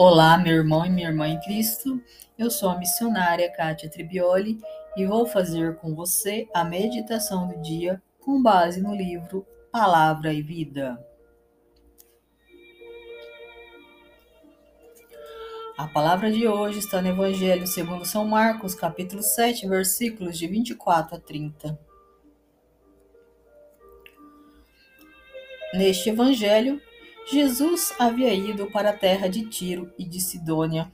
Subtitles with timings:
[0.00, 2.00] Olá, meu irmão e minha irmã em Cristo.
[2.38, 4.60] Eu sou a missionária Kátia Tribioli
[4.96, 10.40] e vou fazer com você a meditação do dia com base no livro Palavra e
[10.40, 11.04] Vida.
[15.76, 21.16] A palavra de hoje está no Evangelho segundo São Marcos, capítulo 7, versículos de 24
[21.16, 21.76] a 30.
[25.74, 26.80] Neste evangelho,
[27.30, 30.90] Jesus havia ido para a terra de Tiro e de Sidônia.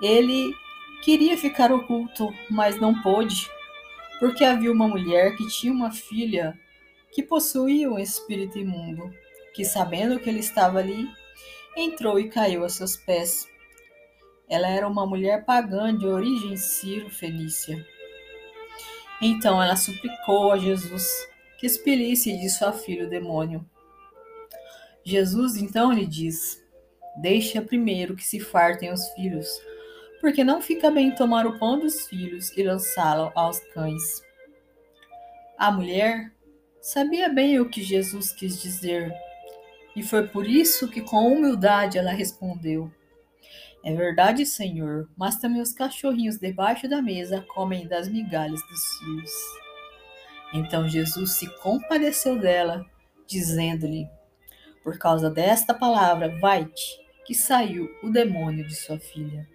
[0.00, 0.54] Ele
[1.02, 3.50] queria ficar oculto, mas não pôde,
[4.18, 6.58] porque havia uma mulher que tinha uma filha
[7.12, 9.12] que possuía um espírito imundo,
[9.52, 11.06] que sabendo que ele estava ali,
[11.76, 13.46] entrou e caiu a seus pés.
[14.48, 17.86] Ela era uma mulher pagã de origem sírio-fenícia.
[19.20, 21.06] Então ela suplicou a Jesus
[21.58, 23.68] que expelisse de sua filha o demônio.
[25.04, 26.62] Jesus então lhe diz:
[27.20, 29.48] Deixa primeiro que se fartem os filhos,
[30.20, 34.22] porque não fica bem tomar o pão dos filhos e lançá-lo aos cães.
[35.58, 36.32] A mulher
[36.80, 39.12] sabia bem o que Jesus quis dizer,
[39.94, 42.90] e foi por isso que, com humildade, ela respondeu:
[43.84, 49.32] É verdade, Senhor, mas também os cachorrinhos debaixo da mesa comem das migalhas dos filhos.
[50.52, 52.84] Então Jesus se compadeceu dela,
[53.26, 54.08] dizendo-lhe:
[54.82, 59.48] por causa desta palavra, vai-te, que saiu o demônio de sua filha.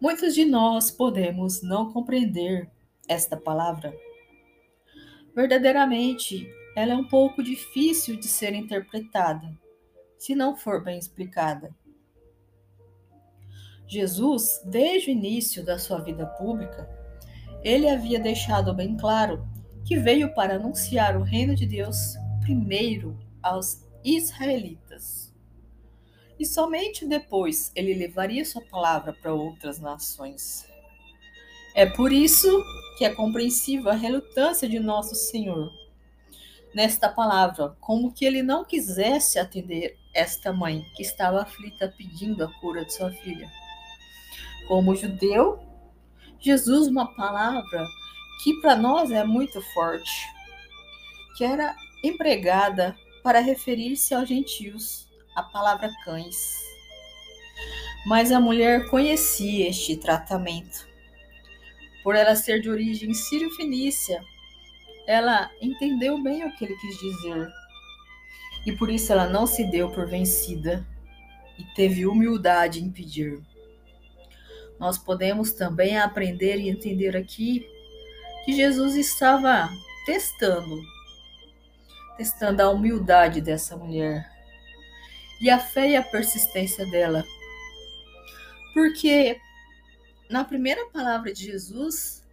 [0.00, 2.68] Muitos de nós podemos não compreender
[3.08, 3.94] esta palavra.
[5.34, 9.56] Verdadeiramente, ela é um pouco difícil de ser interpretada,
[10.18, 11.74] se não for bem explicada.
[13.86, 16.88] Jesus, desde o início da sua vida pública,
[17.62, 19.46] ele havia deixado bem claro
[19.84, 25.32] que veio para anunciar o reino de Deus primeiro aos israelitas.
[26.38, 30.66] E somente depois ele levaria sua palavra para outras nações.
[31.74, 32.48] É por isso
[32.98, 35.70] que é compreensível a relutância de nosso Senhor
[36.74, 42.52] nesta palavra, como que ele não quisesse atender esta mãe que estava aflita pedindo a
[42.60, 43.50] cura de sua filha.
[44.68, 45.60] Como judeu,
[46.40, 47.86] Jesus uma palavra
[48.42, 50.10] que para nós é muito forte,
[51.36, 56.58] que era empregada para referir-se aos gentios, a palavra cães.
[58.06, 60.86] Mas a mulher conhecia este tratamento.
[62.02, 64.22] Por ela ser de origem sírio-fenícia,
[65.06, 67.48] ela entendeu bem o que ele quis dizer.
[68.66, 70.86] E por isso ela não se deu por vencida
[71.58, 73.40] e teve humildade em pedir.
[74.78, 77.64] Nós podemos também aprender e entender aqui
[78.44, 79.70] que Jesus estava
[80.04, 80.82] testando
[82.22, 84.30] testando a humildade dessa mulher
[85.40, 87.24] e a fé e a persistência dela.
[88.72, 89.40] Porque
[90.30, 92.24] na primeira palavra de Jesus,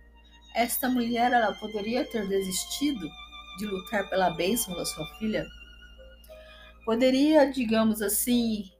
[0.54, 3.10] esta mulher ela poderia ter desistido
[3.58, 5.44] de lutar pela bênção da sua filha.
[6.86, 8.72] Poderia, digamos assim,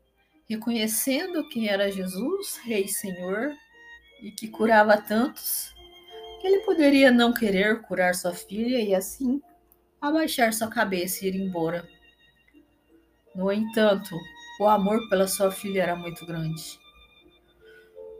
[0.48, 3.52] reconhecendo quem era Jesus, Rei Senhor,
[4.22, 5.74] e que curava tantos,
[6.40, 9.42] que ele poderia não querer curar sua filha e assim
[10.02, 11.88] abaixar sua cabeça e ir embora.
[13.36, 14.18] No entanto,
[14.60, 16.80] o amor pela sua filha era muito grande.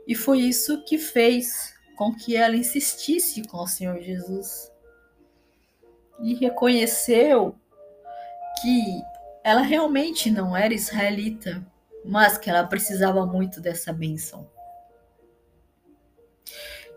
[0.06, 4.72] E foi isso que fez com que ela insistisse com o Senhor Jesus.
[6.20, 7.54] E reconheceu
[8.60, 9.02] que
[9.44, 11.66] ela realmente não era israelita,
[12.04, 14.50] mas que ela precisava muito dessa bênção.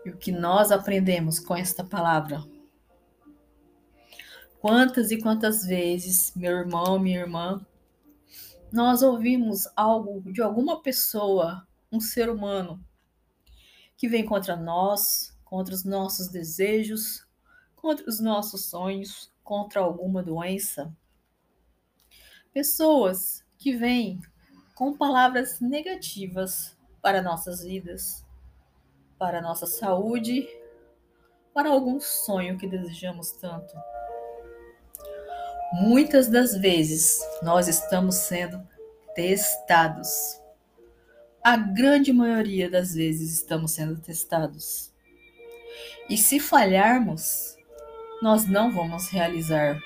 [0.04, 2.42] E o que nós aprendemos com esta palavra
[4.64, 7.60] Quantas e quantas vezes, meu irmão, minha irmã,
[8.72, 12.82] nós ouvimos algo de alguma pessoa, um ser humano,
[13.94, 17.28] que vem contra nós, contra os nossos desejos,
[17.76, 20.90] contra os nossos sonhos, contra alguma doença.
[22.50, 24.18] Pessoas que vêm
[24.74, 28.24] com palavras negativas para nossas vidas,
[29.18, 30.48] para nossa saúde,
[31.52, 33.74] para algum sonho que desejamos tanto.
[35.76, 38.62] Muitas das vezes nós estamos sendo
[39.12, 40.40] testados.
[41.42, 44.92] A grande maioria das vezes estamos sendo testados.
[46.08, 47.56] E se falharmos,
[48.22, 49.82] nós não vamos realizar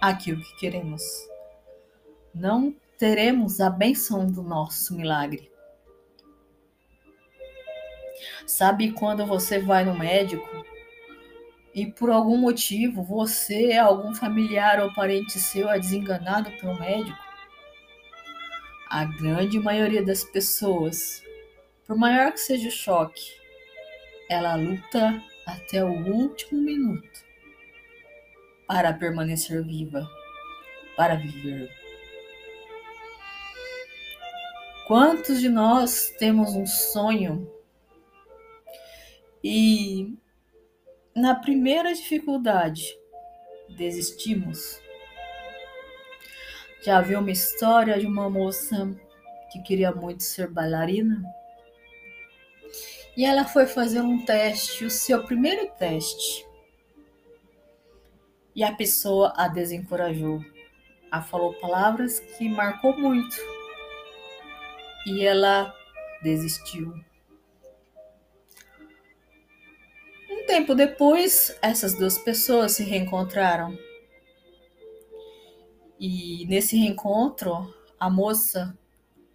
[0.00, 1.04] aquilo que queremos.
[2.34, 5.52] Não teremos a benção do nosso milagre.
[8.44, 10.71] Sabe quando você vai no médico
[11.74, 17.18] e por algum motivo você, algum familiar ou parente seu é desenganado pelo médico,
[18.90, 21.22] A grande maioria das pessoas,
[21.86, 23.32] por maior que seja o choque,
[24.28, 27.24] ela luta até o último minuto
[28.66, 30.06] para permanecer viva,
[30.94, 31.70] para viver.
[34.86, 37.50] Quantos de nós temos um sonho
[39.42, 40.18] e
[41.14, 42.98] na primeira dificuldade
[43.68, 44.80] desistimos?
[46.82, 48.90] Já viu uma história de uma moça
[49.52, 51.22] que queria muito ser bailarina?
[53.16, 56.46] E ela foi fazer um teste, o seu primeiro teste.
[58.54, 60.40] E a pessoa a desencorajou.
[61.10, 63.36] A falou palavras que marcou muito.
[65.06, 65.74] E ela
[66.22, 66.94] desistiu.
[70.52, 73.74] Tempo depois, essas duas pessoas se reencontraram
[75.98, 78.76] e nesse reencontro, a moça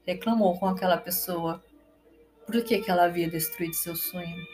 [0.05, 1.63] reclamou com aquela pessoa
[2.45, 4.45] por que, que ela havia destruído seu sonho.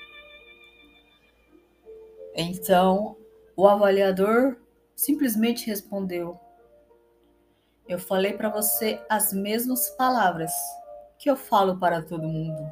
[2.33, 3.17] Então,
[3.57, 4.55] o avaliador
[4.95, 6.39] simplesmente respondeu:
[7.89, 10.53] Eu falei para você as mesmas palavras
[11.19, 12.71] que eu falo para todo mundo.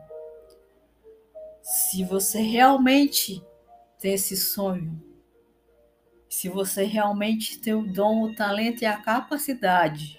[1.61, 3.43] Se você realmente
[4.01, 4.99] tem esse sonho,
[6.27, 10.17] se você realmente tem o dom, o talento e a capacidade,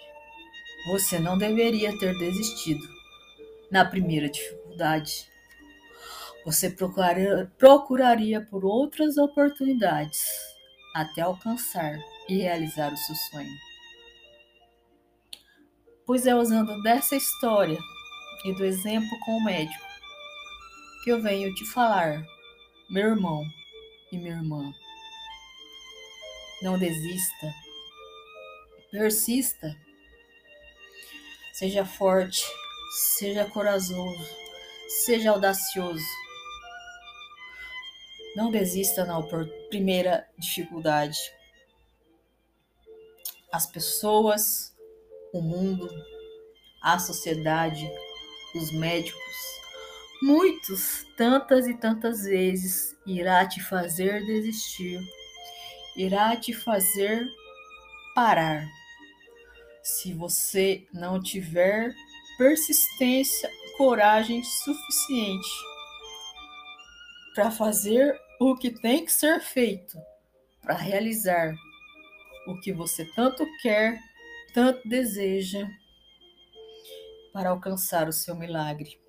[0.86, 2.86] você não deveria ter desistido
[3.72, 5.26] na primeira dificuldade.
[6.44, 10.28] Você procuraria, procuraria por outras oportunidades
[10.94, 13.56] até alcançar e realizar o seu sonho.
[16.06, 17.78] Pois é usando dessa história
[18.44, 19.86] e do exemplo com o médico
[21.02, 22.24] que eu venho te falar,
[22.88, 23.44] meu irmão
[24.12, 24.72] e minha irmã.
[26.60, 27.52] Não desista.
[28.90, 29.74] Persista.
[31.54, 32.44] Seja forte,
[33.18, 34.28] seja corajoso,
[35.04, 36.04] seja audacioso.
[38.36, 39.20] Não desista na
[39.68, 41.18] primeira dificuldade.
[43.50, 44.74] As pessoas,
[45.32, 45.88] o mundo,
[46.82, 47.88] a sociedade,
[48.54, 49.61] os médicos,
[50.22, 55.00] muitos, tantas e tantas vezes irá te fazer desistir
[55.96, 57.28] irá te fazer
[58.14, 58.66] parar.
[59.82, 61.94] Se você não tiver
[62.38, 65.48] persistência, coragem suficiente
[67.34, 69.98] para fazer o que tem que ser feito,
[70.60, 71.54] para realizar
[72.46, 73.98] o que você tanto quer,
[74.52, 75.66] tanto deseja,
[77.32, 79.01] para alcançar o seu milagre.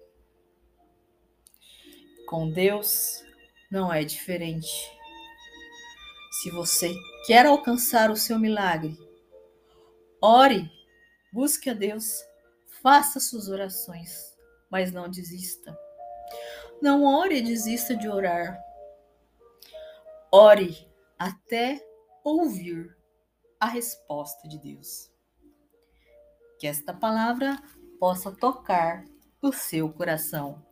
[2.33, 3.23] Com Deus
[3.69, 4.91] não é diferente.
[6.31, 6.91] Se você
[7.27, 8.97] quer alcançar o seu milagre,
[10.19, 10.67] ore,
[11.31, 12.25] busque a Deus,
[12.81, 14.35] faça suas orações,
[14.67, 15.77] mas não desista.
[16.81, 18.59] Não ore e desista de orar.
[20.31, 20.89] Ore
[21.19, 21.85] até
[22.23, 22.97] ouvir
[23.59, 25.11] a resposta de Deus.
[26.57, 27.61] Que esta palavra
[27.99, 29.05] possa tocar
[29.39, 30.65] o seu coração.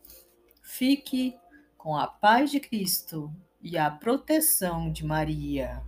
[0.63, 1.39] Fique
[1.81, 5.81] com a paz de Cristo e a proteção de Maria.